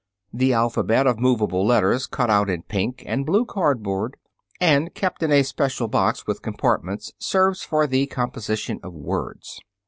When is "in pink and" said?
2.49-3.23